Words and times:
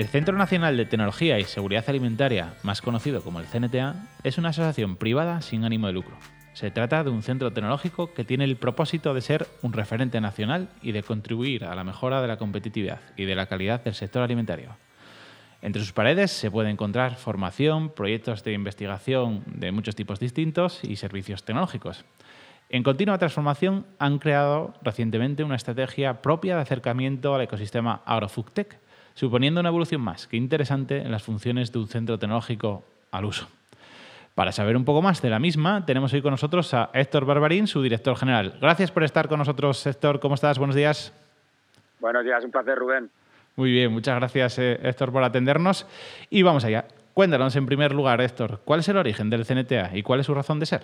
El 0.00 0.08
Centro 0.08 0.34
Nacional 0.34 0.78
de 0.78 0.86
Tecnología 0.86 1.38
y 1.38 1.44
Seguridad 1.44 1.84
Alimentaria, 1.86 2.54
más 2.62 2.80
conocido 2.80 3.20
como 3.20 3.38
el 3.38 3.44
CNTA, 3.44 3.96
es 4.24 4.38
una 4.38 4.48
asociación 4.48 4.96
privada 4.96 5.42
sin 5.42 5.62
ánimo 5.62 5.88
de 5.88 5.92
lucro. 5.92 6.16
Se 6.54 6.70
trata 6.70 7.04
de 7.04 7.10
un 7.10 7.22
centro 7.22 7.52
tecnológico 7.52 8.14
que 8.14 8.24
tiene 8.24 8.44
el 8.44 8.56
propósito 8.56 9.12
de 9.12 9.20
ser 9.20 9.46
un 9.60 9.74
referente 9.74 10.18
nacional 10.18 10.70
y 10.80 10.92
de 10.92 11.02
contribuir 11.02 11.66
a 11.66 11.74
la 11.74 11.84
mejora 11.84 12.22
de 12.22 12.28
la 12.28 12.38
competitividad 12.38 13.00
y 13.14 13.26
de 13.26 13.34
la 13.34 13.44
calidad 13.44 13.84
del 13.84 13.92
sector 13.92 14.22
alimentario. 14.22 14.74
Entre 15.60 15.82
sus 15.82 15.92
paredes 15.92 16.30
se 16.30 16.50
puede 16.50 16.70
encontrar 16.70 17.16
formación, 17.16 17.90
proyectos 17.90 18.42
de 18.42 18.54
investigación 18.54 19.42
de 19.44 19.70
muchos 19.70 19.96
tipos 19.96 20.18
distintos 20.18 20.82
y 20.82 20.96
servicios 20.96 21.44
tecnológicos. 21.44 22.06
En 22.70 22.82
continua 22.82 23.18
transformación 23.18 23.84
han 23.98 24.18
creado 24.18 24.72
recientemente 24.80 25.44
una 25.44 25.56
estrategia 25.56 26.22
propia 26.22 26.56
de 26.56 26.62
acercamiento 26.62 27.34
al 27.34 27.42
ecosistema 27.42 28.00
AgroFoodTech, 28.06 28.78
suponiendo 29.14 29.60
una 29.60 29.68
evolución 29.68 30.00
más 30.00 30.26
que 30.26 30.36
interesante 30.36 30.98
en 30.98 31.10
las 31.10 31.22
funciones 31.22 31.72
de 31.72 31.78
un 31.78 31.88
centro 31.88 32.18
tecnológico 32.18 32.84
al 33.10 33.24
uso. 33.24 33.48
Para 34.34 34.52
saber 34.52 34.76
un 34.76 34.84
poco 34.84 35.02
más 35.02 35.20
de 35.20 35.30
la 35.30 35.38
misma, 35.38 35.84
tenemos 35.84 36.12
hoy 36.12 36.22
con 36.22 36.30
nosotros 36.30 36.72
a 36.72 36.90
Héctor 36.94 37.24
Barbarín, 37.24 37.66
su 37.66 37.82
director 37.82 38.16
general. 38.16 38.56
Gracias 38.60 38.90
por 38.90 39.04
estar 39.04 39.28
con 39.28 39.38
nosotros, 39.38 39.86
Héctor. 39.86 40.20
¿Cómo 40.20 40.34
estás? 40.34 40.58
Buenos 40.58 40.76
días. 40.76 41.12
Buenos 41.98 42.24
días, 42.24 42.42
un 42.44 42.50
placer, 42.50 42.78
Rubén. 42.78 43.10
Muy 43.56 43.72
bien, 43.72 43.92
muchas 43.92 44.16
gracias, 44.16 44.58
eh, 44.58 44.80
Héctor, 44.82 45.12
por 45.12 45.22
atendernos. 45.22 45.86
Y 46.30 46.42
vamos 46.42 46.64
allá. 46.64 46.86
Cuéntanos, 47.12 47.54
en 47.56 47.66
primer 47.66 47.92
lugar, 47.92 48.20
Héctor, 48.20 48.60
¿cuál 48.64 48.80
es 48.80 48.88
el 48.88 48.96
origen 48.96 49.28
del 49.28 49.44
CNTA 49.44 49.90
y 49.94 50.02
cuál 50.02 50.20
es 50.20 50.26
su 50.26 50.34
razón 50.34 50.60
de 50.60 50.66
ser? 50.66 50.82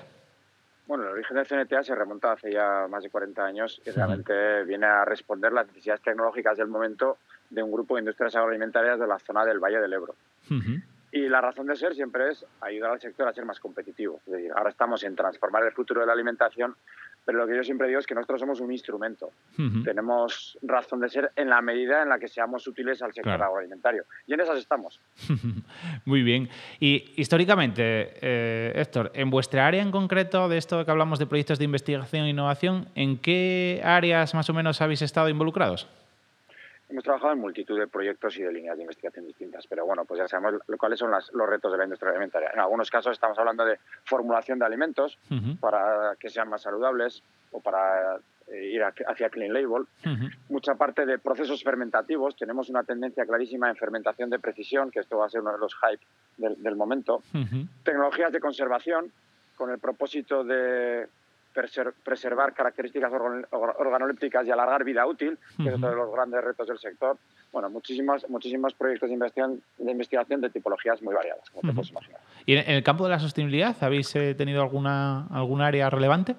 Bueno, 0.87 1.05
el 1.05 1.11
origen 1.11 1.37
del 1.37 1.47
CNTA 1.47 1.83
se 1.83 1.95
remonta 1.95 2.33
hace 2.33 2.53
ya 2.53 2.87
más 2.89 3.03
de 3.03 3.11
40 3.11 3.45
años 3.45 3.83
y 3.84 3.91
realmente 3.91 4.62
viene 4.65 4.87
a 4.87 5.05
responder 5.05 5.53
las 5.53 5.67
necesidades 5.67 6.01
tecnológicas 6.03 6.56
del 6.56 6.69
momento 6.69 7.19
de 7.51 7.62
un 7.62 7.73
grupo 7.73 7.97
de 7.97 8.03
industrias 8.03 8.37
agroalimentarias 8.37 8.98
de 8.98 9.06
la 9.06 9.19
zona 9.19 9.45
del 9.45 9.59
Valle 9.59 9.81
del 9.81 9.93
Ebro. 9.93 10.15
Y 11.11 11.28
la 11.28 11.41
razón 11.41 11.67
de 11.67 11.77
ser 11.77 11.95
siempre 11.95 12.31
es 12.31 12.45
ayudar 12.61 12.93
al 12.93 13.01
sector 13.01 13.27
a 13.27 13.33
ser 13.33 13.45
más 13.45 13.59
competitivo. 13.59 14.20
Es 14.27 14.33
decir, 14.33 14.53
ahora 14.55 14.70
estamos 14.70 15.03
en 15.03 15.17
transformar 15.17 15.65
el 15.65 15.73
futuro 15.73 16.03
de 16.03 16.06
la 16.06 16.12
alimentación, 16.12 16.77
pero 17.27 17.38
lo 17.38 17.46
que 17.48 17.56
yo 17.56 17.64
siempre 17.64 17.88
digo 17.88 17.98
es 17.98 18.06
que 18.06 18.14
nosotros 18.14 18.38
somos 18.38 18.60
un 18.60 18.70
instrumento. 18.70 19.30
Tenemos 19.84 20.56
razón 20.62 21.00
de 21.00 21.08
ser 21.08 21.32
en 21.34 21.50
la 21.50 21.60
medida 21.60 22.05
en 22.05 22.08
la 22.08 22.20
que 22.20 22.28
seamos 22.28 22.64
útiles 22.69 23.02
al 23.02 23.12
sector 23.12 23.42
agroalimentario. 23.42 24.05
Y 24.28 24.34
en 24.34 24.41
esas 24.41 24.58
estamos. 24.58 25.00
Muy 26.04 26.22
bien. 26.22 26.48
Y 26.78 27.14
históricamente, 27.16 27.82
eh, 28.22 28.72
Héctor, 28.77 29.10
en 29.12 29.28
vuestra 29.28 29.66
área 29.66 29.82
en 29.82 29.91
concreto, 29.91 30.48
de 30.48 30.56
esto 30.56 30.84
que 30.84 30.91
hablamos 30.92 31.19
de 31.19 31.27
proyectos 31.27 31.58
de 31.58 31.64
investigación 31.64 32.27
e 32.27 32.30
innovación, 32.30 32.88
¿en 32.94 33.19
qué 33.19 33.80
áreas 33.82 34.32
más 34.34 34.48
o 34.48 34.54
menos 34.54 34.80
habéis 34.80 35.02
estado 35.02 35.28
involucrados? 35.28 35.88
Hemos 36.89 37.03
trabajado 37.03 37.33
en 37.33 37.41
multitud 37.41 37.79
de 37.79 37.89
proyectos 37.89 38.37
y 38.39 38.42
de 38.42 38.53
líneas 38.53 38.77
de 38.77 38.84
investigación 38.84 39.27
distintas, 39.27 39.67
pero 39.67 39.84
bueno, 39.84 40.05
pues 40.05 40.19
ya 40.19 40.29
sabemos 40.29 40.62
cuáles 40.79 40.98
son 40.98 41.11
los 41.11 41.48
retos 41.48 41.73
de 41.73 41.78
la 41.78 41.84
industria 41.84 42.11
alimentaria. 42.11 42.51
En 42.55 42.61
algunos 42.61 42.91
casos 42.91 43.12
estamos 43.12 43.37
hablando 43.39 43.65
de 43.65 43.78
formulación 44.05 44.59
de 44.60 44.66
alimentos 44.66 45.19
para 45.59 46.15
que 46.21 46.31
sean 46.31 46.49
más 46.49 46.62
saludables 46.62 47.22
o 47.50 47.60
para 47.60 48.19
eh, 48.49 48.71
ir 48.72 48.84
hacia 48.84 49.31
clean 49.31 49.53
label. 49.53 49.87
Mucha 50.49 50.77
parte 50.77 51.05
de 51.05 51.19
procesos 51.19 51.65
fermentativos. 51.65 52.37
Tenemos 52.37 52.69
una 52.69 52.84
tendencia 52.84 53.27
clarísima 53.27 53.69
en 53.69 53.75
fermentación 53.75 54.31
de 54.31 54.39
precisión, 54.39 54.93
que 54.93 55.00
esto 55.00 55.19
va 55.19 55.27
a 55.27 55.31
ser 55.31 55.41
uno 55.41 55.53
de 55.53 55.59
los 55.59 55.75
hype 55.75 56.05
del, 56.37 56.77
momento. 56.77 57.22
Tecnologías 57.83 58.33
de 58.33 58.39
conservación, 58.39 59.10
con 59.56 59.71
el 59.71 59.81
propósito 59.81 60.44
de 60.44 61.09
preservar 62.05 62.53
características 62.53 63.12
organolépticas 63.50 64.47
y 64.47 64.50
alargar 64.50 64.84
vida 64.84 65.06
útil, 65.06 65.39
que 65.56 65.69
es 65.69 65.75
otro 65.75 65.91
de 65.91 65.97
los 65.97 66.12
grandes 66.12 66.44
retos 66.44 66.69
del 66.69 66.78
sector. 66.78 67.17
Bueno, 67.53 67.71
muchísimos, 67.71 68.28
muchísimos 68.28 68.75
proyectos 68.75 69.09
de 69.09 69.15
investigación, 69.15 69.62
de 69.78 69.93
investigación 69.93 70.41
de 70.41 70.50
tipologías 70.50 71.00
muy 71.03 71.15
variadas, 71.15 71.49
como 71.50 71.69
te 71.69 71.75
puedes 71.75 71.91
imaginar. 71.91 72.21
¿Y 72.45 72.56
en 72.56 72.71
el 72.71 72.83
campo 72.83 73.05
de 73.05 73.11
la 73.11 73.19
sostenibilidad 73.19 73.77
habéis 73.81 74.15
eh, 74.16 74.34
tenido 74.34 74.62
alguna, 74.62 75.27
algún 75.28 75.62
área 75.62 75.89
relevante? 75.91 76.37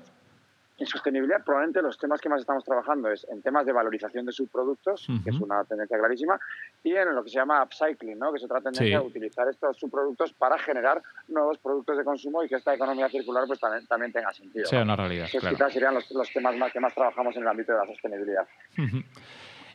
En 0.77 0.85
sostenibilidad, 0.85 1.43
probablemente 1.43 1.81
los 1.81 1.97
temas 1.97 2.21
que 2.21 2.29
más 2.29 2.41
estamos 2.41 2.63
trabajando 2.63 3.09
es 3.09 3.25
en 3.31 3.41
temas 3.41 3.65
de 3.65 3.73
valorización 3.73 4.25
de 4.25 4.31
subproductos, 4.31 5.07
que 5.23 5.29
es 5.31 5.39
una 5.39 5.63
tendencia 5.63 5.97
clarísima, 5.97 6.39
y 6.83 6.93
en 6.95 7.15
lo 7.15 7.23
que 7.23 7.29
se 7.29 7.37
llama 7.37 7.63
upcycling, 7.63 8.19
¿no? 8.19 8.31
que 8.31 8.37
es 8.37 8.43
otra 8.43 8.61
tendencia 8.61 8.99
de 8.99 9.05
utilizar 9.05 9.47
estos 9.47 9.77
subproductos 9.77 10.33
para 10.33 10.57
generar 10.59 11.01
nuevos 11.27 11.57
productos 11.57 11.97
de 11.97 12.03
consumo 12.03 12.43
y 12.43 12.47
que 12.47 12.55
esta 12.55 12.75
economía 12.75 13.09
circular 13.09 13.45
pues 13.47 13.59
también, 13.59 13.87
también 13.87 14.11
tenga 14.11 14.31
sentido. 14.33 14.67
Sea 14.67 14.83
una 14.83 14.95
realidad. 14.95 15.27
Claro. 15.31 15.55
Quizás 15.55 15.73
serían 15.73 15.95
los, 15.95 16.33
temas 16.33 16.55
más, 16.55 16.71
que 16.71 16.79
más 16.79 16.93
trabajamos 16.93 17.35
en 17.35 17.41
el 17.41 17.47
ámbito 17.47 17.71
de 17.71 17.77
la 17.79 17.85
sostenibilidad. 17.87 18.47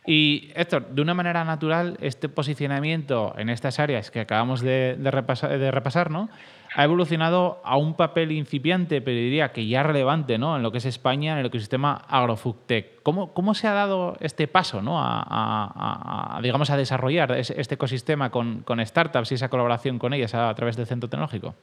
Y 0.05 0.51
Héctor, 0.55 0.87
de 0.89 1.01
una 1.01 1.13
manera 1.13 1.45
natural, 1.45 1.97
este 2.01 2.27
posicionamiento 2.27 3.33
en 3.37 3.49
estas 3.49 3.79
áreas 3.79 4.11
que 4.11 4.19
acabamos 4.19 4.61
de, 4.61 4.97
repasar, 5.01 5.57
de 5.57 5.71
repasar, 5.71 6.11
¿no? 6.11 6.29
ha 6.75 6.83
evolucionado 6.83 7.61
a 7.63 7.77
un 7.77 7.95
papel 7.95 8.31
incipiante, 8.31 9.01
pero 9.01 9.15
diría 9.15 9.51
que 9.51 9.67
ya 9.67 9.83
relevante 9.83 10.37
¿no? 10.37 10.55
en 10.57 10.63
lo 10.63 10.71
que 10.71 10.79
es 10.79 10.85
España, 10.85 11.33
en 11.33 11.39
el 11.39 11.45
ecosistema 11.45 12.01
AgroFoodTech. 12.07 13.03
¿Cómo, 13.03 13.33
¿Cómo 13.33 13.53
se 13.53 13.67
ha 13.67 13.73
dado 13.73 14.15
este 14.19 14.47
paso 14.47 14.81
¿no? 14.81 14.95
a, 14.97 16.39
digamos, 16.41 16.69
a 16.71 16.77
desarrollar 16.77 17.31
este 17.33 17.75
ecosistema 17.75 18.31
con, 18.31 18.61
con, 18.61 18.83
startups 18.83 19.31
y 19.31 19.35
esa 19.35 19.49
colaboración 19.49 19.99
con 19.99 20.13
ellas 20.13 20.33
a, 20.33 20.53
través 20.55 20.75
del 20.75 20.87
centro 20.87 21.09
tecnológico? 21.09 21.53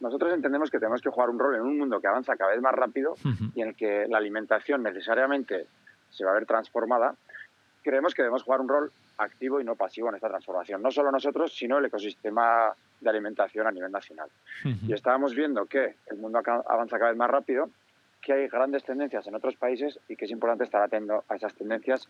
Nosotros 0.00 0.32
entendemos 0.32 0.70
que 0.70 0.78
tenemos 0.78 1.00
que 1.00 1.10
jugar 1.10 1.30
un 1.30 1.38
rol 1.38 1.54
en 1.54 1.62
un 1.62 1.78
mundo 1.78 2.00
que 2.00 2.06
avanza 2.06 2.36
cada 2.36 2.52
vez 2.52 2.60
más 2.60 2.74
rápido 2.74 3.14
y 3.54 3.62
en 3.62 3.68
el 3.68 3.76
que 3.76 4.06
la 4.08 4.18
alimentación 4.18 4.82
necesariamente 4.82 5.66
se 6.10 6.24
va 6.24 6.32
a 6.32 6.34
ver 6.34 6.46
transformada. 6.46 7.14
Creemos 7.88 8.14
que 8.14 8.20
debemos 8.20 8.42
jugar 8.42 8.60
un 8.60 8.68
rol 8.68 8.92
activo 9.16 9.62
y 9.62 9.64
no 9.64 9.74
pasivo 9.74 10.10
en 10.10 10.16
esta 10.16 10.28
transformación. 10.28 10.82
No 10.82 10.90
solo 10.90 11.10
nosotros, 11.10 11.56
sino 11.56 11.78
el 11.78 11.86
ecosistema 11.86 12.70
de 13.00 13.08
alimentación 13.08 13.66
a 13.66 13.70
nivel 13.70 13.90
nacional. 13.90 14.28
Y 14.86 14.92
estábamos 14.92 15.34
viendo 15.34 15.64
que 15.64 15.94
el 16.08 16.18
mundo 16.18 16.42
avanza 16.66 16.98
cada 16.98 17.12
vez 17.12 17.16
más 17.16 17.30
rápido, 17.30 17.70
que 18.20 18.34
hay 18.34 18.48
grandes 18.48 18.84
tendencias 18.84 19.26
en 19.26 19.34
otros 19.36 19.56
países 19.56 19.98
y 20.06 20.16
que 20.16 20.26
es 20.26 20.30
importante 20.30 20.64
estar 20.64 20.82
atento 20.82 21.24
a 21.30 21.36
esas 21.36 21.54
tendencias 21.54 22.06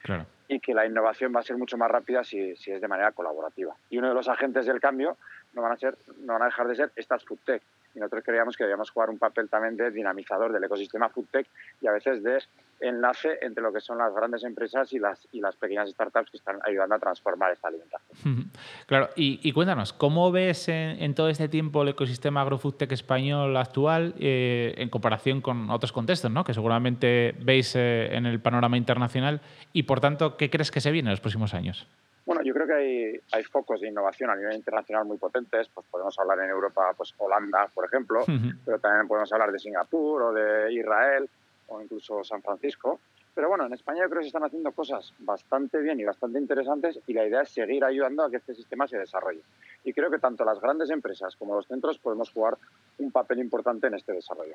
y 0.48 0.58
que 0.58 0.74
la 0.74 0.84
innovación 0.84 1.32
va 1.32 1.38
a 1.38 1.44
ser 1.44 1.56
mucho 1.56 1.78
más 1.78 1.88
rápida 1.88 2.24
si, 2.24 2.56
si, 2.56 2.72
es 2.72 2.80
de 2.80 2.88
manera 2.88 3.12
colaborativa. 3.12 3.76
Y 3.88 3.98
uno 3.98 4.08
de 4.08 4.14
los 4.14 4.26
agentes 4.26 4.66
del 4.66 4.80
cambio 4.80 5.16
no 5.52 5.62
van 5.62 5.70
a, 5.70 5.76
ser, 5.76 5.96
no 6.24 6.32
van 6.32 6.42
a 6.42 6.46
dejar 6.46 6.66
de 6.66 6.74
ser 6.74 6.90
estas 6.96 7.24
foodtech. 7.24 7.62
Y 7.94 8.00
nosotros 8.00 8.24
creíamos 8.24 8.56
que 8.56 8.64
debíamos 8.64 8.90
jugar 8.90 9.10
un 9.10 9.18
papel 9.18 9.48
también 9.48 9.76
de 9.76 9.92
dinamizador 9.92 10.52
del 10.52 10.64
ecosistema 10.64 11.08
foodtech 11.08 11.46
y 11.80 11.86
a 11.86 11.92
veces 11.92 12.24
de 12.24 12.42
enlace 12.80 13.38
entre 13.42 13.62
lo 13.62 13.72
que 13.72 13.80
son 13.80 13.98
las 13.98 14.14
grandes 14.14 14.44
empresas 14.44 14.92
y 14.92 14.98
las, 14.98 15.26
y 15.32 15.40
las 15.40 15.56
pequeñas 15.56 15.90
startups 15.90 16.30
que 16.30 16.36
están 16.36 16.58
ayudando 16.64 16.94
a 16.94 16.98
transformar 16.98 17.52
esta 17.52 17.68
alimentación. 17.68 18.50
Claro, 18.86 19.10
y, 19.16 19.52
cuéntanos, 19.52 19.92
¿cómo 19.92 20.30
ves 20.30 20.68
en, 20.68 21.14
todo 21.14 21.28
este 21.28 21.48
tiempo 21.48 21.82
el 21.82 21.88
ecosistema 21.88 22.42
agrofoodtech 22.42 22.92
español 22.92 23.56
actual 23.56 24.14
eh, 24.18 24.74
en 24.76 24.88
comparación 24.88 25.40
con 25.40 25.70
otros 25.70 25.92
contextos, 25.92 26.30
¿no? 26.30 26.44
que 26.44 26.54
seguramente 26.54 27.34
veis 27.40 27.74
eh, 27.76 28.14
en 28.14 28.26
el 28.26 28.40
panorama 28.40 28.76
internacional 28.76 29.40
y, 29.72 29.84
por 29.84 30.00
tanto, 30.00 30.36
¿qué 30.36 30.50
crees 30.50 30.70
que 30.70 30.80
se 30.80 30.90
viene 30.90 31.08
en 31.08 31.12
los 31.12 31.20
próximos 31.20 31.54
años? 31.54 31.86
Bueno, 32.26 32.42
yo 32.42 32.52
creo 32.52 32.66
que 32.66 32.74
hay, 32.74 33.20
hay, 33.32 33.44
focos 33.44 33.80
de 33.80 33.88
innovación 33.88 34.28
a 34.28 34.36
nivel 34.36 34.54
internacional 34.54 35.06
muy 35.06 35.16
potentes. 35.16 35.66
Pues 35.72 35.86
podemos 35.90 36.18
hablar 36.18 36.38
en 36.40 36.50
Europa, 36.50 36.92
pues 36.94 37.14
Holanda, 37.16 37.70
por 37.72 37.86
ejemplo, 37.86 38.22
pero 38.66 38.78
también 38.78 39.08
podemos 39.08 39.32
hablar 39.32 39.50
de 39.50 39.58
Singapur 39.58 40.22
o 40.22 40.32
de 40.34 40.70
Israel 40.74 41.26
o 41.68 41.80
incluso 41.80 42.22
San 42.24 42.42
Francisco. 42.42 43.00
Pero 43.38 43.50
bueno, 43.50 43.66
en 43.66 43.72
España 43.72 44.00
yo 44.02 44.08
creo 44.08 44.18
que 44.18 44.24
se 44.24 44.30
están 44.30 44.42
haciendo 44.42 44.72
cosas 44.72 45.14
bastante 45.20 45.80
bien 45.80 46.00
y 46.00 46.04
bastante 46.04 46.40
interesantes 46.40 46.98
y 47.06 47.12
la 47.12 47.24
idea 47.24 47.42
es 47.42 47.50
seguir 47.50 47.84
ayudando 47.84 48.24
a 48.24 48.30
que 48.32 48.38
este 48.38 48.52
sistema 48.52 48.88
se 48.88 48.98
desarrolle. 48.98 49.42
Y 49.84 49.92
creo 49.92 50.10
que 50.10 50.18
tanto 50.18 50.44
las 50.44 50.60
grandes 50.60 50.90
empresas 50.90 51.36
como 51.36 51.54
los 51.54 51.68
centros 51.68 51.98
podemos 51.98 52.32
jugar 52.32 52.58
un 52.98 53.12
papel 53.12 53.38
importante 53.38 53.86
en 53.86 53.94
este 53.94 54.12
desarrollo. 54.12 54.54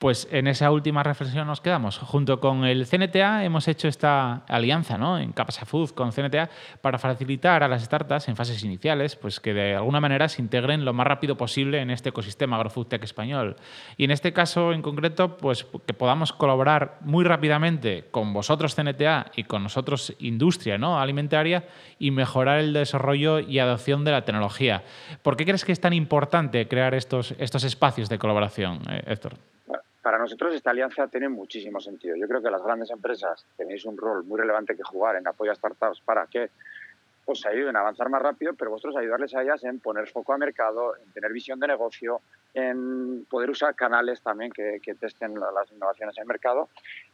Pues 0.00 0.26
en 0.32 0.48
esa 0.48 0.72
última 0.72 1.04
reflexión 1.04 1.46
nos 1.46 1.60
quedamos. 1.60 1.98
Junto 1.98 2.40
con 2.40 2.64
el 2.64 2.86
CNTA 2.86 3.44
hemos 3.44 3.68
hecho 3.68 3.86
esta 3.86 4.44
alianza 4.48 4.98
¿no? 4.98 5.20
en 5.20 5.30
Capasa 5.30 5.64
Food 5.64 5.90
con 5.90 6.10
CNTA 6.10 6.50
para 6.80 6.98
facilitar 6.98 7.62
a 7.62 7.68
las 7.68 7.84
startups 7.84 8.26
en 8.26 8.34
fases 8.34 8.64
iniciales 8.64 9.14
pues 9.14 9.38
que 9.38 9.54
de 9.54 9.76
alguna 9.76 10.00
manera 10.00 10.28
se 10.28 10.42
integren 10.42 10.84
lo 10.84 10.92
más 10.92 11.06
rápido 11.06 11.36
posible 11.36 11.80
en 11.80 11.90
este 11.90 12.08
ecosistema 12.08 12.56
agrofoodtech 12.56 13.04
español. 13.04 13.54
Y 13.96 14.02
en 14.02 14.10
este 14.10 14.32
caso 14.32 14.72
en 14.72 14.82
concreto, 14.82 15.36
pues 15.36 15.64
que 15.86 15.94
podamos 15.94 16.32
colaborar 16.32 16.98
muy 17.02 17.24
rápidamente 17.24 18.08
con 18.16 18.32
vosotros 18.32 18.74
CNTA 18.74 19.26
y 19.36 19.44
con 19.44 19.62
nosotros 19.62 20.16
industria 20.20 20.78
¿no? 20.78 20.98
alimentaria 20.98 21.64
y 21.98 22.10
mejorar 22.10 22.60
el 22.60 22.72
desarrollo 22.72 23.40
y 23.40 23.58
adopción 23.58 24.06
de 24.06 24.10
la 24.10 24.24
tecnología. 24.24 24.82
¿Por 25.22 25.36
qué 25.36 25.44
crees 25.44 25.66
que 25.66 25.72
es 25.72 25.82
tan 25.82 25.92
importante 25.92 26.66
crear 26.66 26.94
estos, 26.94 27.32
estos 27.32 27.62
espacios 27.64 28.08
de 28.08 28.18
colaboración, 28.18 28.80
eh, 28.88 29.02
Héctor? 29.06 29.34
Para 30.00 30.16
nosotros 30.16 30.54
esta 30.54 30.70
alianza 30.70 31.08
tiene 31.08 31.28
muchísimo 31.28 31.78
sentido. 31.78 32.16
Yo 32.16 32.26
creo 32.26 32.40
que 32.40 32.48
las 32.48 32.62
grandes 32.62 32.88
empresas 32.90 33.44
tenéis 33.54 33.84
un 33.84 33.98
rol 33.98 34.24
muy 34.24 34.40
relevante 34.40 34.74
que 34.74 34.82
jugar 34.82 35.16
en 35.16 35.28
apoyo 35.28 35.52
a 35.52 35.54
startups 35.54 36.00
para 36.00 36.26
que 36.26 36.48
os 37.26 37.44
ayuden 37.44 37.76
a 37.76 37.80
avanzar 37.80 38.08
más 38.08 38.22
rápido, 38.22 38.54
pero 38.54 38.70
vosotros 38.70 38.96
ayudarles 38.96 39.34
a 39.34 39.42
ellas 39.42 39.62
en 39.64 39.78
poner 39.78 40.08
foco 40.08 40.32
a 40.32 40.38
mercado, 40.38 40.96
en 40.96 41.12
tener 41.12 41.34
visión 41.34 41.60
de 41.60 41.66
negocio, 41.66 42.22
en 42.56 43.26
poder 43.28 43.50
usar 43.50 43.74
canales 43.74 44.22
también 44.22 44.50
que, 44.50 44.80
testen 44.98 45.34
las 45.34 45.70
innovaciones 45.70 46.16
en 46.16 46.22
el 46.22 46.26
mercado. 46.26 46.70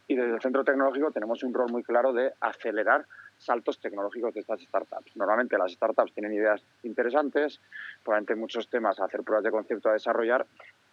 Y 0.07 0.15
desde 0.15 0.35
el 0.35 0.41
centro 0.41 0.63
tecnológico 0.63 1.11
tenemos 1.11 1.43
un 1.43 1.53
rol 1.53 1.69
muy 1.69 1.83
claro 1.83 2.13
de 2.13 2.31
acelerar 2.39 3.05
saltos 3.37 3.81
tecnológicos 3.81 4.33
de 4.33 4.39
estas 4.39 4.61
startups. 4.61 5.17
Normalmente 5.17 5.57
las 5.57 5.73
startups 5.73 6.13
tienen 6.13 6.33
ideas 6.33 6.63
interesantes, 6.83 7.59
probablemente 8.03 8.35
muchos 8.35 8.69
temas 8.69 9.01
hacer 9.01 9.21
pruebas 9.23 9.43
de 9.43 9.51
concepto 9.51 9.89
a 9.89 9.93
desarrollar 9.93 10.45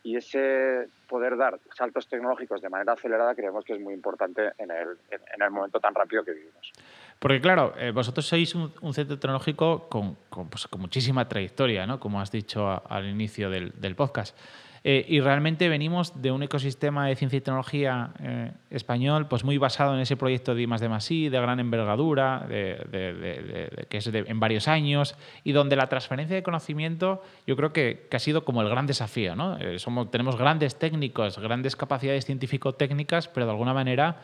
y 0.03 0.17
ese 0.17 0.89
poder 1.09 1.37
dar 1.37 1.59
saltos 1.77 2.09
tecnológicos 2.09 2.63
de 2.63 2.69
manera 2.69 2.95
acelerada 2.95 3.35
creemos 3.35 3.65
que 3.65 3.75
es 3.75 3.81
muy 3.81 3.93
importante 3.95 4.53
en 4.59 4.71
el, 4.71 4.97
en 5.11 5.43
el 5.43 5.51
momento 5.51 5.81
tan 5.81 5.95
rápido 5.95 6.25
que 6.25 6.33
vivimos. 6.33 6.73
Porque 7.19 7.41
claro, 7.41 7.75
eh, 7.77 7.91
vosotros 7.91 8.27
sois 8.27 8.55
un, 8.55 8.95
centro 8.95 9.19
tecnológico 9.19 9.89
con, 9.91 10.17
pues, 10.49 10.67
con, 10.69 10.81
muchísima 10.81 11.29
trayectoria, 11.29 11.87
¿no? 11.87 12.01
como 12.01 12.21
has 12.21 12.31
dicho 12.31 12.83
al 12.89 13.07
inicio 13.07 13.51
del, 13.51 13.79
del 13.79 13.95
podcast. 13.95 14.37
Eh, 14.83 15.05
y 15.09 15.21
realmente 15.21 15.69
venimos 15.69 16.23
de 16.23 16.33
un 16.33 16.43
ecosistema 16.43 17.07
de 17.07 17.15
ciencia 17.15 17.37
y 17.37 17.41
tecnología 17.43 18.13
eh, 18.19 18.53
español 18.71 19.27
pues 19.29 19.45
muy 19.45 19.59
basado 19.59 19.95
en 19.95 20.01
ese 20.01 20.17
proyecto 20.17 20.55
de 20.55 20.63
I 20.63 20.67
de 20.67 21.31
de 21.31 21.41
gran 21.41 21.61
envergadura, 21.61 22.47
de, 22.49 23.87
que 23.91 23.99
es 23.99 24.07
en 24.07 24.41
varios 24.41 24.69
años, 24.69 25.17
y 25.45 25.53
donde 25.53 25.77
la 25.77 25.87
transferencia 25.89 26.35
de 26.35 26.43
conocimiento 26.43 27.23
yo 27.47 27.57
creo 27.57 27.73
que, 27.73 28.09
ha 28.11 28.19
sido 28.19 28.45
como 28.45 28.63
el 28.63 28.69
gran 28.69 28.87
desafío. 28.87 29.37
¿no? 29.37 29.59
Eh, 29.59 29.79
somos, 29.79 30.11
tenemos 30.11 30.37
grandes 30.37 30.79
técnicos, 30.79 31.39
grandes 31.39 31.77
capacidades 31.77 32.25
científico-técnicas, 32.25 33.29
pero 33.29 33.47
de 33.47 33.53
alguna 33.53 33.75
manera 33.75 34.17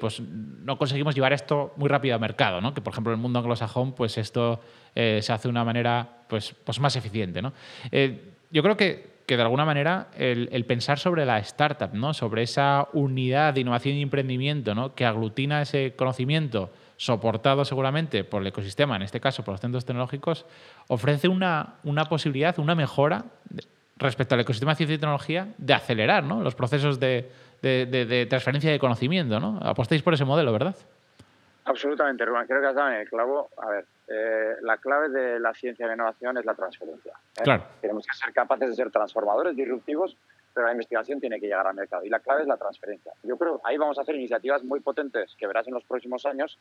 pues 0.00 0.18
no 0.20 0.76
conseguimos 0.76 1.14
llevar 1.14 1.32
esto 1.32 1.72
muy 1.76 1.88
rápido 1.88 2.16
al 2.16 2.20
mercado, 2.20 2.60
¿no? 2.60 2.74
que 2.74 2.80
por 2.80 2.92
ejemplo 2.92 3.12
en 3.12 3.20
el 3.20 3.22
mundo 3.22 3.38
anglosajón 3.38 3.92
pues 3.92 4.18
esto 4.18 4.60
se 4.92 5.32
hace 5.32 5.42
de 5.44 5.50
una 5.50 5.64
manera 5.64 6.24
pues, 6.28 6.52
pues 6.64 6.80
más 6.80 6.96
eficiente. 6.96 7.40
¿no? 7.40 7.52
yo 8.50 8.62
creo 8.64 8.76
que 8.76 9.17
que 9.28 9.36
de 9.36 9.42
alguna 9.42 9.66
manera 9.66 10.08
el, 10.16 10.64
pensar 10.64 10.98
sobre 10.98 11.26
la 11.26 11.38
startup, 11.40 11.92
¿no? 11.92 12.14
sobre 12.14 12.44
esa 12.44 12.88
unidad 12.94 13.52
de 13.52 13.60
innovación 13.60 13.96
y 13.96 14.02
emprendimiento 14.02 14.74
¿no? 14.74 14.94
que 14.94 15.04
aglutina 15.04 15.60
ese 15.60 15.94
conocimiento 15.94 16.72
soportado 16.96 17.66
seguramente 17.66 18.24
por 18.24 18.40
el 18.40 18.48
ecosistema, 18.48 18.96
en 18.96 19.02
este 19.02 19.20
caso 19.20 19.44
por 19.44 19.52
los 19.52 19.60
centros 19.60 19.84
tecnológicos, 19.84 20.46
ofrece 20.88 21.28
una, 21.28 21.74
una 21.84 22.06
posibilidad, 22.06 22.58
una 22.58 22.74
mejora 22.74 23.26
respecto 23.98 24.34
al 24.34 24.40
ecosistema 24.40 24.72
de 24.72 24.76
ciencia 24.76 24.94
y 24.94 24.98
tecnología 24.98 25.48
de 25.58 25.74
acelerar 25.74 26.24
¿no? 26.24 26.40
los 26.42 26.54
procesos 26.54 26.98
de, 26.98 27.30
de, 27.60 28.26
transferencia 28.30 28.72
de 28.72 28.78
conocimiento. 28.78 29.38
¿no? 29.38 29.58
Apostáis 29.60 30.00
por 30.02 30.14
ese 30.14 30.24
modelo, 30.24 30.52
¿verdad? 30.52 30.74
Absolutamente, 31.68 32.24
Rubén. 32.24 32.46
Creo 32.46 32.60
que 32.60 32.66
has 32.66 32.74
dado 32.74 32.88
en 32.90 33.00
el 33.00 33.08
clavo. 33.08 33.50
A 33.58 33.68
ver, 33.68 33.86
eh, 34.08 34.56
la 34.62 34.78
clave 34.78 35.08
de 35.10 35.38
la 35.38 35.52
ciencia 35.52 35.84
y 35.84 35.88
la 35.88 35.94
innovación 35.94 36.38
es 36.38 36.44
la 36.44 36.54
transferencia. 36.54 37.12
¿eh? 37.36 37.42
Claro. 37.42 37.64
Tenemos 37.80 38.06
que 38.06 38.16
ser 38.16 38.32
capaces 38.32 38.70
de 38.70 38.74
ser 38.74 38.90
transformadores, 38.90 39.54
disruptivos, 39.54 40.16
pero 40.58 40.66
la 40.66 40.72
investigación 40.72 41.20
tiene 41.20 41.38
que 41.38 41.46
llegar 41.46 41.68
al 41.68 41.74
mercado 41.76 42.04
y 42.04 42.08
la 42.08 42.18
clave 42.18 42.42
es 42.42 42.48
la 42.48 42.56
transferencia. 42.56 43.12
Yo 43.22 43.38
creo 43.38 43.60
ahí 43.62 43.78
vamos 43.78 43.96
a 43.96 44.00
hacer 44.02 44.16
iniciativas 44.16 44.64
muy 44.64 44.80
potentes 44.80 45.36
que 45.38 45.46
verás 45.46 45.68
en 45.68 45.74
los 45.74 45.84
próximos 45.84 46.26
años. 46.26 46.58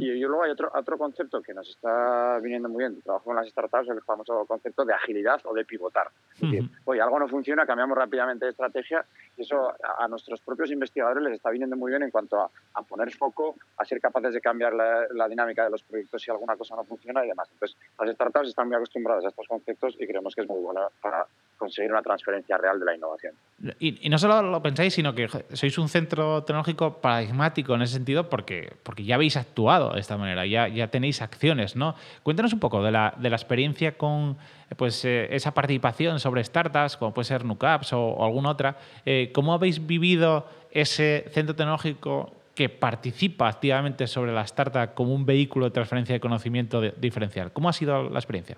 Y 0.00 0.10
luego 0.22 0.42
hay 0.42 0.50
otro, 0.50 0.72
otro 0.74 0.98
concepto 0.98 1.40
que 1.40 1.54
nos 1.54 1.70
está 1.70 2.40
viniendo 2.40 2.68
muy 2.68 2.80
bien. 2.80 3.00
Trabajo 3.00 3.30
en 3.30 3.36
las 3.36 3.48
startups, 3.48 3.90
el 3.90 4.02
famoso 4.02 4.44
concepto 4.44 4.84
de 4.84 4.92
agilidad 4.92 5.40
o 5.44 5.54
de 5.54 5.64
pivotar. 5.64 6.10
Es 6.34 6.40
decir, 6.40 6.68
oye, 6.84 7.00
algo 7.00 7.16
no 7.20 7.28
funciona, 7.28 7.64
cambiamos 7.64 7.96
rápidamente 7.96 8.46
de 8.46 8.50
estrategia 8.50 9.04
y 9.36 9.42
eso 9.42 9.72
a, 9.98 10.08
nuestros 10.08 10.40
propios 10.40 10.72
investigadores 10.72 11.22
les 11.22 11.34
está 11.34 11.50
viniendo 11.50 11.76
muy 11.76 11.92
bien 11.92 12.02
en 12.02 12.10
cuanto 12.10 12.40
a, 12.40 12.50
a 12.74 12.82
poner 12.82 13.12
foco, 13.12 13.54
a 13.76 13.84
ser 13.84 14.00
capaces 14.00 14.34
de 14.34 14.40
cambiar 14.40 14.74
la, 14.74 15.06
la, 15.12 15.28
dinámica 15.28 15.62
de 15.62 15.70
los 15.70 15.84
proyectos 15.84 16.22
si 16.22 16.32
alguna 16.32 16.56
cosa 16.56 16.74
no 16.74 16.82
funciona 16.82 17.24
y 17.24 17.28
demás. 17.28 17.48
Entonces, 17.52 17.78
las 18.00 18.10
startups 18.10 18.48
están 18.48 18.66
muy 18.66 18.74
acostumbradas 18.74 19.24
a 19.26 19.28
estos 19.28 19.46
conceptos 19.46 19.94
y 20.00 20.08
creemos 20.08 20.34
que 20.34 20.40
es 20.40 20.48
muy 20.48 20.60
bueno 20.60 20.90
para 21.00 21.24
conseguir 21.58 21.90
una 21.90 22.02
transferencia 22.02 22.56
real 22.56 22.78
de 22.78 22.86
la 22.86 22.94
innovación. 22.94 23.34
Y, 23.78 24.08
no 24.08 24.16
solo 24.16 24.40
lo 24.40 24.62
pensáis, 24.62 24.94
sino 24.94 25.14
que 25.14 25.28
sois 25.52 25.76
un 25.76 25.88
centro 25.88 26.44
tecnológico 26.44 27.00
paradigmático 27.00 27.74
en 27.74 27.82
ese 27.82 27.94
sentido 27.94 28.30
porque, 28.30 28.72
porque 28.84 29.04
ya 29.04 29.16
habéis 29.16 29.36
actuado 29.36 29.92
de 29.92 30.00
esta 30.00 30.16
manera, 30.16 30.46
ya, 30.46 30.68
ya 30.68 30.88
tenéis 30.88 31.20
acciones. 31.20 31.76
¿no? 31.76 31.94
Cuéntanos 32.22 32.52
un 32.52 32.60
poco 32.60 32.82
de 32.82 32.92
la, 32.92 33.14
de 33.18 33.28
la 33.28 33.36
experiencia 33.36 33.98
con 33.98 34.38
pues, 34.76 35.04
eh, 35.04 35.28
esa 35.34 35.52
participación 35.52 36.20
sobre 36.20 36.42
startups, 36.44 36.96
como 36.96 37.12
puede 37.12 37.26
ser 37.26 37.44
NUCAPS 37.44 37.92
o, 37.92 38.24
alguna 38.24 38.50
otra. 38.50 38.76
Eh, 39.04 39.30
¿Cómo 39.34 39.52
habéis 39.52 39.84
vivido 39.84 40.46
ese 40.70 41.26
centro 41.32 41.54
tecnológico 41.56 42.32
que 42.54 42.68
participa 42.68 43.48
activamente 43.48 44.06
sobre 44.06 44.32
la 44.32 44.42
startup 44.42 44.94
como 44.94 45.12
un 45.12 45.26
vehículo 45.26 45.66
de 45.66 45.72
transferencia 45.72 46.14
de 46.14 46.20
conocimiento 46.20 46.80
diferencial? 46.80 47.52
¿Cómo 47.52 47.68
ha 47.68 47.72
sido 47.72 48.08
la 48.08 48.18
experiencia? 48.18 48.56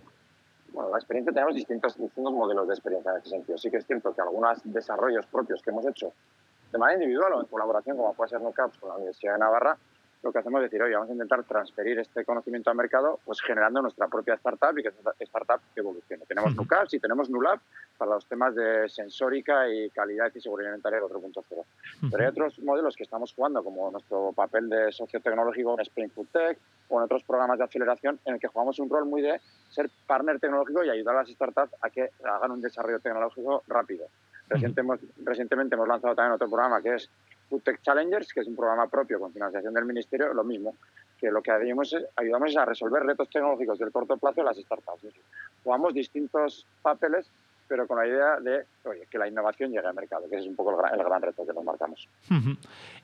Bueno, 0.72 0.90
la 0.90 0.99
experiencia 0.99 1.32
tenemos 1.32 1.55
distintos, 1.55 1.99
distintos 1.99 2.32
modelos 2.32 2.69
de 2.69 2.75
experiencia 2.75 3.12
en 3.12 3.19
ese 3.19 3.31
sentido. 3.31 3.58
Sí 3.58 3.70
que 3.70 3.78
es 3.78 3.87
cierto 3.87 4.14
que 4.14 4.20
algunos 4.20 4.61
desarrollos 4.64 5.26
propios 5.26 5.62
que 5.62 5.70
hemos 5.70 5.87
hecho 5.87 6.12
de 6.70 6.78
manera 6.78 7.02
individual 7.02 7.32
o 7.32 7.40
en 7.40 7.46
colaboración, 7.46 7.96
como 7.96 8.14
puede 8.14 8.31
ser 8.31 8.40
NUCAPS 8.40 8.78
con 8.78 8.90
la 8.90 8.96
Universidad 8.96 9.32
de 9.34 9.38
Navarra, 9.40 9.78
lo 10.22 10.32
que 10.32 10.38
hacemos 10.38 10.61
es 10.61 10.70
decir, 10.70 10.82
oye, 10.82 10.94
vamos 10.94 11.08
a 11.08 11.12
intentar 11.12 11.43
transferir 11.44 11.99
este 11.99 12.25
conocimiento 12.25 12.69
al 12.70 12.76
mercado, 12.76 13.20
pues 13.25 13.40
generando 13.40 13.81
nuestra 13.81 14.06
propia 14.08 14.34
startup 14.34 14.78
y 14.78 14.82
que 14.82 14.88
esta 14.88 15.14
startup 15.20 15.61
evolucione. 15.75 16.25
Tenemos 16.26 16.55
NUCAPS 16.55 16.94
y 16.94 17.00
tenemos 17.00 17.31
NULAB 17.31 17.58
para 17.96 18.12
los 18.12 18.26
temas 18.26 18.55
de 18.55 18.88
sensórica 18.88 19.69
y 19.69 19.88
calidad 19.90 20.31
y 20.34 20.40
seguridad 20.40 20.72
alimentaria 20.72 21.00
4.0. 21.00 21.64
Pero 22.11 22.22
hay 22.22 22.28
otros 22.28 22.58
modelos 22.61 22.96
que 22.96 23.05
estamos 23.05 23.32
jugando, 23.32 23.64
como 23.64 23.90
nuestro 23.90 24.32
papel 24.32 24.69
de 24.69 24.93
socio 24.93 25.20
tecnológico 25.20 25.75
en 25.75 25.81
Spring 25.81 26.11
Food 26.11 26.28
Tech 26.32 26.58
o 26.88 26.99
en 26.99 27.05
otros 27.05 27.25
programas 27.25 27.58
de 27.58 27.64
aceleración, 27.64 28.20
en 28.26 28.34
el 28.34 28.40
que 28.40 28.49
jugamos 28.49 28.78
un 28.78 28.90
rol 28.90 29.06
muy 29.06 29.23
de 29.23 29.40
ser 29.70 29.90
partner 30.06 30.38
tecnológico 30.38 30.84
y 30.84 30.90
ayudar 30.90 31.16
a 31.16 31.19
las 31.20 31.31
startups 31.31 31.75
a 31.81 31.88
que 31.88 32.11
hagan 32.25 32.50
un 32.50 32.61
desarrollo 32.61 33.00
tecnológico 33.00 33.62
rápido. 33.69 34.06
Recientemente 34.49 35.76
hemos 35.76 35.88
lanzado 35.88 36.14
también 36.14 36.32
otro 36.32 36.49
programa 36.49 36.82
que 36.82 36.96
es 36.96 37.08
Food 37.50 37.62
Tech 37.62 37.82
Challengers, 37.82 38.32
que 38.32 38.41
es 38.41 38.47
un 38.47 38.56
programa 38.56 38.87
propio 38.88 39.19
con 39.19 39.32
financiación 39.32 39.75
del 39.75 39.85
Ministerio, 39.85 40.32
lo 40.32 40.44
mismo, 40.44 40.76
que 41.19 41.31
lo 41.31 41.43
que 41.43 41.50
ayudamos 41.50 41.93
es, 41.93 42.06
ayudamos 42.17 42.56
a 42.56 42.64
resolver 42.64 43.02
retos 43.02 43.29
tecnológicos 43.29 43.79
del 43.79 43.91
corto 43.91 44.16
plazo 44.16 44.40
de 44.40 44.45
las 44.45 44.57
startups. 44.57 45.02
jugamos 45.64 45.92
distintos 45.92 46.64
papeles, 46.80 47.28
pero 47.69 47.87
con 47.87 47.99
la 47.99 48.07
idea 48.07 48.40
de 48.40 48.64
que 49.11 49.19
la 49.19 49.28
innovación 49.28 49.71
llegue 49.71 49.87
al 49.87 49.95
mercado, 49.95 50.28
que 50.28 50.37
ese 50.37 50.45
es 50.45 50.50
un 50.50 50.57
poco 50.57 50.71
el 50.73 51.04
gran, 51.04 51.23
reto 51.23 51.47
que 51.47 51.52
nos 51.52 51.64
marcamos. 51.64 52.09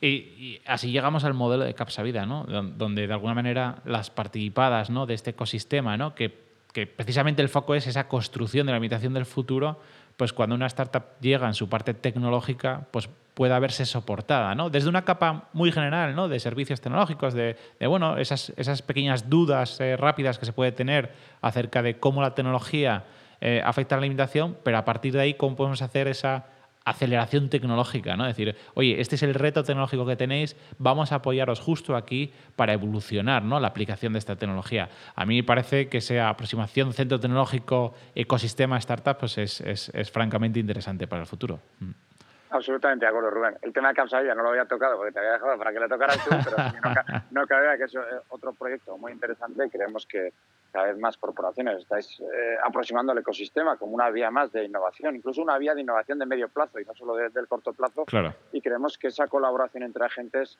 y, 0.01 0.59
así 0.65 0.91
llegamos 0.91 1.23
al 1.25 1.33
modelo 1.33 1.63
de 1.63 1.73
Capsavida, 1.73 2.25
¿no? 2.25 2.43
donde 2.45 3.07
de 3.07 3.13
alguna 3.13 3.33
manera 3.33 3.81
las 3.85 4.09
participadas 4.09 4.89
¿no? 4.89 5.05
de 5.05 5.13
este 5.13 5.31
ecosistema, 5.31 5.95
¿no? 5.97 6.15
que, 6.15 6.33
que 6.73 6.87
precisamente 6.87 7.41
el 7.41 7.49
foco 7.49 7.75
es 7.75 7.87
esa 7.87 8.07
construcción 8.07 8.65
de 8.65 8.71
la 8.71 8.77
imitación 8.77 9.13
del 9.13 9.25
futuro, 9.25 9.79
pues 10.17 10.33
cuando 10.33 10.55
una 10.55 10.65
startup 10.65 11.03
llega 11.21 11.47
en 11.47 11.53
su 11.53 11.69
parte 11.69 11.93
tecnológica, 11.93 12.87
pues 12.91 13.09
pueda 13.37 13.59
verse 13.59 13.85
soportada, 13.85 14.55
¿no? 14.55 14.71
Desde 14.71 14.89
una 14.89 15.05
capa 15.05 15.49
muy 15.53 15.71
general, 15.71 16.15
¿no? 16.15 16.27
De 16.27 16.39
servicios 16.39 16.81
tecnológicos, 16.81 17.35
de, 17.35 17.55
bueno, 17.81 18.17
esas, 18.17 18.51
esas, 18.57 18.81
pequeñas 18.81 19.29
dudas 19.29 19.79
eh, 19.79 19.95
rápidas 19.95 20.39
que 20.39 20.47
se 20.47 20.53
puede 20.53 20.71
tener 20.71 21.11
acerca 21.39 21.83
de 21.83 21.99
cómo 21.99 22.23
la 22.23 22.33
tecnología 22.33 23.05
eh, 23.39 23.61
afecta 23.63 23.93
a 23.93 23.97
la 23.97 24.01
alimentación, 24.01 24.57
pero 24.63 24.79
a 24.79 24.85
partir 24.85 25.13
de 25.13 25.21
ahí 25.21 25.33
cómo 25.35 25.55
podemos 25.55 25.83
hacer 25.83 26.07
esa 26.07 26.45
aceleración 26.83 27.49
tecnológica, 27.49 28.17
¿no? 28.17 28.25
Decir, 28.25 28.55
oye, 28.73 28.99
este 28.99 29.13
es 29.13 29.21
el 29.21 29.35
reto 29.35 29.63
tecnológico 29.63 30.07
que 30.07 30.15
tenéis, 30.15 30.55
vamos 30.79 31.11
a 31.11 31.17
apoyaros 31.17 31.59
justo 31.59 31.95
aquí 31.95 32.33
para 32.55 32.73
evolucionar, 32.73 33.43
¿no? 33.43 33.59
La 33.59 33.67
aplicación 33.67 34.13
de 34.13 34.19
esta 34.19 34.35
tecnología. 34.35 34.89
A 35.13 35.27
mí 35.27 35.35
me 35.35 35.43
parece 35.43 35.89
que 35.89 35.99
esa 35.99 36.27
aproximación 36.27 36.91
centro 36.91 37.19
tecnológico, 37.19 37.93
ecosistema, 38.15 38.79
startup, 38.79 39.19
pues 39.19 39.37
es, 39.37 39.61
es, 39.61 39.89
es 39.93 40.09
francamente 40.09 40.59
interesante 40.59 41.05
para 41.05 41.21
el 41.21 41.27
futuro. 41.27 41.59
Mm. 41.79 42.06
Absolutamente 42.49 43.05
de 43.05 43.09
acuerdo, 43.09 43.29
Rubén. 43.29 43.57
El 43.61 43.73
tema 43.73 43.91
de 43.91 43.95
ya 43.95 44.35
no 44.35 44.43
lo 44.43 44.49
había 44.49 44.65
tocado 44.65 44.97
porque 44.97 45.11
te 45.11 45.19
había 45.19 45.33
dejado 45.33 45.57
para 45.57 45.73
que 45.73 45.79
le 45.79 45.87
tocaras 45.87 46.23
tú, 46.23 46.29
pero 46.43 46.57
no, 46.57 47.21
no 47.41 47.47
cabe 47.47 47.77
que 47.77 47.83
es 47.83 47.93
otro 48.29 48.53
proyecto 48.53 48.97
muy 48.97 49.11
interesante 49.11 49.69
creemos 49.69 50.05
que 50.05 50.33
cada 50.71 50.87
vez 50.87 50.97
más 50.97 51.17
corporaciones 51.17 51.79
estáis 51.79 52.19
eh, 52.19 52.57
aproximando 52.63 53.11
al 53.11 53.17
ecosistema 53.17 53.77
como 53.77 53.93
una 53.93 54.09
vía 54.09 54.29
más 54.31 54.51
de 54.51 54.65
innovación, 54.65 55.15
incluso 55.15 55.41
una 55.41 55.57
vía 55.57 55.73
de 55.73 55.81
innovación 55.81 56.19
de 56.19 56.25
medio 56.25 56.49
plazo 56.49 56.79
y 56.79 56.85
no 56.85 56.93
solo 56.93 57.15
desde 57.15 57.39
el 57.39 57.47
corto 57.47 57.73
plazo. 57.73 58.05
Claro. 58.05 58.33
Y 58.51 58.61
creemos 58.61 58.97
que 58.97 59.07
esa 59.07 59.27
colaboración 59.27 59.83
entre 59.83 60.05
agentes 60.05 60.57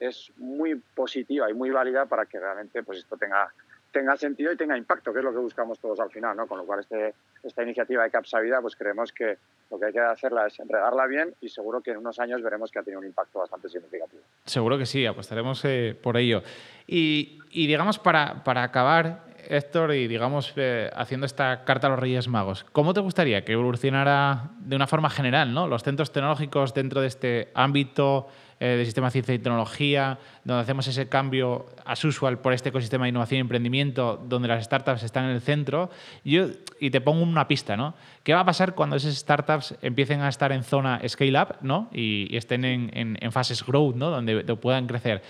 es 0.00 0.32
muy 0.36 0.74
positiva 0.94 1.50
y 1.50 1.54
muy 1.54 1.70
válida 1.70 2.06
para 2.06 2.26
que 2.26 2.40
realmente 2.40 2.82
pues 2.82 2.98
esto 2.98 3.16
tenga 3.16 3.52
tenga 3.92 4.16
sentido 4.16 4.52
y 4.52 4.56
tenga 4.56 4.76
impacto, 4.76 5.12
que 5.12 5.18
es 5.18 5.24
lo 5.24 5.32
que 5.32 5.38
buscamos 5.38 5.78
todos 5.78 6.00
al 6.00 6.10
final, 6.10 6.36
¿no? 6.36 6.46
Con 6.46 6.58
lo 6.58 6.64
cual 6.64 6.80
este, 6.80 7.14
esta 7.42 7.62
iniciativa 7.62 8.02
de 8.02 8.10
Capsa 8.10 8.40
Vida, 8.40 8.60
pues 8.60 8.74
creemos 8.74 9.12
que 9.12 9.36
lo 9.70 9.78
que 9.78 9.86
hay 9.86 9.92
que 9.92 10.00
hacerla 10.00 10.46
es 10.46 10.58
regarla 10.58 11.06
bien 11.06 11.34
y 11.40 11.48
seguro 11.48 11.80
que 11.80 11.92
en 11.92 11.98
unos 11.98 12.18
años 12.18 12.42
veremos 12.42 12.70
que 12.70 12.78
ha 12.78 12.82
tenido 12.82 13.00
un 13.00 13.06
impacto 13.06 13.38
bastante 13.38 13.68
significativo. 13.68 14.22
Seguro 14.44 14.78
que 14.78 14.86
sí, 14.86 15.06
apostaremos 15.06 15.64
eh, 15.64 15.96
por 16.00 16.16
ello. 16.16 16.42
Y, 16.86 17.38
digamos, 17.52 17.98
para, 17.98 18.42
para, 18.44 18.64
acabar, 18.64 19.24
Héctor, 19.48 19.94
y 19.94 20.08
digamos, 20.08 20.52
eh, 20.56 20.90
haciendo 20.94 21.26
esta 21.26 21.64
carta 21.64 21.86
a 21.86 21.90
los 21.90 21.98
Reyes 21.98 22.28
Magos, 22.28 22.64
¿cómo 22.72 22.94
te 22.94 23.00
gustaría 23.00 23.44
que 23.44 23.52
evolucionara 23.52 24.50
de 24.58 24.76
una 24.76 24.86
forma 24.86 25.10
general 25.10 25.52
¿no? 25.52 25.66
los 25.66 25.82
centros 25.82 26.12
tecnológicos 26.12 26.74
dentro 26.74 27.00
de 27.00 27.08
este 27.08 27.50
ámbito? 27.54 28.28
Eh, 28.62 28.76
de 28.76 28.84
Sistema 28.84 29.08
de 29.08 29.10
Ciencia 29.10 29.34
y 29.34 29.40
Tecnología, 29.40 30.20
donde 30.44 30.62
hacemos 30.62 30.86
ese 30.86 31.08
cambio 31.08 31.66
as 31.84 32.04
usual 32.04 32.38
por 32.38 32.52
este 32.52 32.68
ecosistema 32.68 33.06
de 33.06 33.08
innovación 33.08 33.38
y 33.38 33.40
emprendimiento, 33.40 34.24
donde 34.28 34.46
las 34.46 34.64
startups 34.64 35.02
están 35.02 35.24
en 35.24 35.30
el 35.30 35.40
centro. 35.40 35.90
Yo, 36.22 36.46
y 36.78 36.90
te 36.90 37.00
pongo 37.00 37.24
una 37.24 37.48
pista, 37.48 37.76
¿no? 37.76 37.94
¿Qué 38.22 38.32
va 38.34 38.38
a 38.38 38.44
pasar 38.44 38.76
cuando 38.76 38.94
esas 38.94 39.16
startups 39.16 39.74
empiecen 39.82 40.20
a 40.20 40.28
estar 40.28 40.52
en 40.52 40.62
zona 40.62 41.00
scale-up 41.08 41.56
¿no? 41.62 41.90
y, 41.92 42.36
estén 42.36 42.64
en, 42.64 43.18
en, 43.20 43.32
fases 43.32 43.66
growth, 43.66 43.96
¿no? 43.96 44.10
donde 44.10 44.44
puedan 44.54 44.86
crecer? 44.86 45.22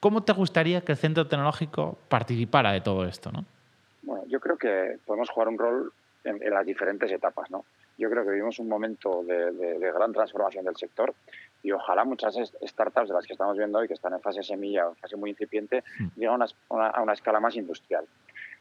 ¿Cómo 0.00 0.22
te 0.22 0.32
gustaría 0.32 0.80
que 0.82 0.92
el 0.92 0.98
centro 0.98 1.26
tecnológico 1.26 1.98
participara 2.08 2.72
de 2.72 2.80
todo 2.80 3.04
esto? 3.04 3.32
¿no? 3.32 3.44
Bueno, 4.02 4.24
yo 4.28 4.40
creo 4.40 4.56
que 4.56 4.98
podemos 5.04 5.28
jugar 5.30 5.48
un 5.48 5.58
rol 5.58 5.92
en, 6.24 6.38
las 6.50 6.64
diferentes 6.64 7.10
etapas. 7.10 7.50
¿no? 7.50 7.64
Yo 7.96 8.08
creo 8.10 8.24
que 8.24 8.30
vivimos 8.30 8.58
un 8.58 8.68
momento 8.68 9.22
de, 9.24 9.52
de 9.52 9.92
gran 9.92 10.12
transformación 10.12 10.64
del 10.64 10.76
sector 10.76 11.14
y 11.62 11.72
ojalá 11.72 12.04
muchas 12.04 12.36
startups 12.62 13.08
de 13.08 13.14
las 13.14 13.26
que 13.26 13.32
estamos 13.32 13.56
viendo 13.56 13.78
hoy, 13.78 13.88
que 13.88 13.94
están 13.94 14.12
en 14.12 14.20
fase 14.20 14.42
semilla 14.42 14.86
o 14.86 14.90
en 14.90 14.96
fase 14.96 15.16
muy 15.16 15.30
incipiente, 15.30 15.82
hmm. 15.98 16.06
lleguen 16.16 16.42
a 16.70 17.02
una, 17.02 17.12
escala 17.12 17.40
más 17.40 17.56
industrial. 17.56 18.04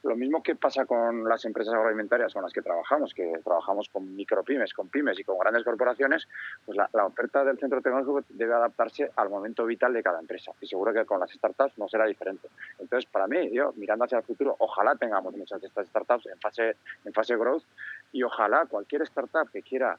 Lo 0.03 0.15
mismo 0.15 0.43
que 0.43 0.55
pasa 0.55 0.85
con 0.85 1.27
las 1.27 1.43
empresas 1.45 1.73
agroalimentarias 1.73 2.33
con 2.33 2.43
las 2.43 2.53
que 2.53 2.61
trabajamos, 2.61 3.13
que 3.13 3.39
trabajamos 3.43 3.89
con 3.89 4.15
micropymes, 4.15 4.73
con 4.73 4.89
pymes 4.89 5.19
y 5.19 5.23
con 5.23 5.37
grandes 5.37 5.63
corporaciones, 5.63 6.27
pues 6.65 6.77
la, 6.77 7.05
oferta 7.05 7.43
del 7.43 7.57
centro 7.57 7.81
tecnológico 7.81 8.23
debe 8.29 8.53
adaptarse 8.53 9.11
al 9.15 9.29
momento 9.29 9.65
vital 9.65 9.93
de 9.93 10.03
cada 10.03 10.19
empresa. 10.19 10.51
Y 10.61 10.67
seguro 10.67 10.93
que 10.93 11.05
con 11.05 11.19
las 11.19 11.31
startups 11.31 11.77
no 11.77 11.87
será 11.87 12.05
diferente. 12.05 12.47
Entonces, 12.79 13.09
para 13.09 13.27
mí, 13.27 13.49
yo, 13.51 13.73
mirando 13.75 14.05
hacia 14.05 14.19
el 14.19 14.23
futuro, 14.23 14.55
ojalá 14.59 14.95
tengamos 14.95 15.35
muchas 15.35 15.61
de 15.61 15.67
estas 15.67 15.87
startups 15.87 16.27
en 16.27 16.39
fase, 16.39 16.75
en 17.05 17.13
fase 17.13 17.35
growth 17.35 17.63
y 18.11 18.23
ojalá 18.23 18.65
cualquier 18.65 19.01
startup 19.03 19.49
que 19.51 19.61
quiera 19.61 19.97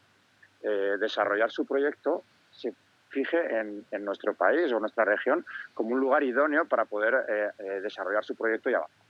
eh, 0.62 0.96
desarrollar 0.98 1.50
su 1.50 1.64
proyecto 1.64 2.24
se 2.50 2.74
fije 3.10 3.38
en, 3.58 4.04
nuestro 4.04 4.34
país 4.34 4.72
o 4.72 4.80
nuestra 4.80 5.04
región 5.04 5.44
como 5.74 5.90
un 5.90 6.00
lugar 6.00 6.22
idóneo 6.22 6.66
para 6.66 6.84
poder 6.84 7.14
eh, 7.28 7.50
eh, 7.58 7.80
desarrollar 7.80 8.24
su 8.24 8.34
proyecto 8.34 8.70
y 8.70 8.74
avanzar. 8.74 9.07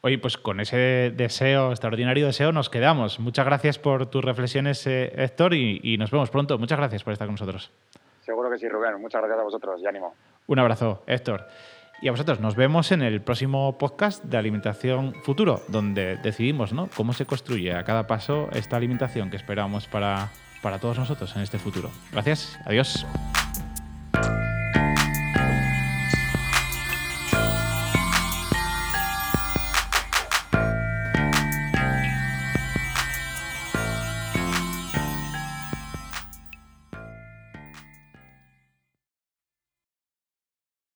Oye, 0.00 0.18
pues 0.18 0.36
con 0.36 0.58
ese 0.60 1.12
deseo, 1.16 1.70
extraordinario 1.70 2.26
deseo, 2.26 2.50
nos 2.52 2.68
quedamos. 2.68 3.20
Muchas 3.20 3.46
gracias 3.46 3.78
por 3.78 4.06
tus 4.06 4.24
reflexiones, 4.24 4.86
eh, 4.86 5.12
Héctor, 5.16 5.54
y, 5.54 5.96
nos 5.96 6.10
vemos 6.10 6.30
pronto. 6.30 6.58
Muchas 6.58 6.78
gracias 6.78 7.04
por 7.04 7.12
estar 7.12 7.26
con 7.26 7.34
nosotros. 7.34 7.70
Seguro 8.20 8.50
que 8.50 8.58
sí, 8.58 8.68
Rubén. 8.68 9.00
Muchas 9.00 9.20
gracias 9.20 9.38
a 9.38 9.44
vosotros 9.44 9.80
y 9.80 9.86
ánimo. 9.86 10.14
Un 10.48 10.58
abrazo, 10.58 11.04
Héctor. 11.06 11.46
Y 12.00 12.08
a 12.08 12.10
vosotros, 12.10 12.40
nos 12.40 12.56
vemos 12.56 12.90
en 12.90 13.02
el 13.02 13.20
próximo 13.22 13.78
podcast 13.78 14.24
de 14.24 14.36
Alimentación 14.36 15.14
Futuro, 15.22 15.62
donde 15.68 16.16
decidimos 16.16 16.72
¿no? 16.72 16.88
cómo 16.96 17.12
se 17.12 17.26
construye 17.26 17.72
a 17.72 17.84
cada 17.84 18.08
paso 18.08 18.48
esta 18.52 18.76
alimentación 18.76 19.30
que 19.30 19.36
esperamos 19.36 19.86
para 19.86 20.30
para 20.62 20.78
todos 20.78 20.98
nosotros 20.98 21.34
en 21.36 21.42
este 21.42 21.58
futuro. 21.58 21.90
Gracias, 22.12 22.58
adiós. 22.64 23.04